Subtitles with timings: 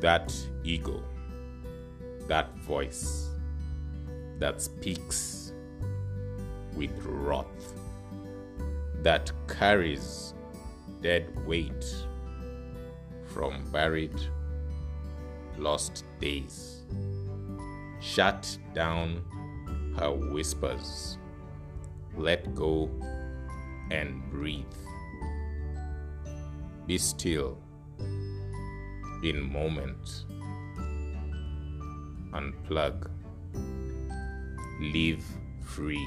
[0.00, 0.34] that
[0.64, 1.02] ego,
[2.26, 3.28] that voice
[4.38, 5.52] that speaks
[6.74, 7.74] with wrath,
[9.02, 10.34] that carries
[11.02, 11.84] dead weight
[13.26, 14.18] from buried,
[15.58, 16.82] lost days.
[18.00, 19.22] Shut down
[19.98, 21.18] her whispers.
[22.16, 22.90] Let go
[23.90, 24.64] and breathe.
[26.86, 27.58] Be still
[29.22, 30.24] in moment.
[32.32, 33.10] Unplug.
[34.80, 35.24] Live
[35.62, 36.06] free.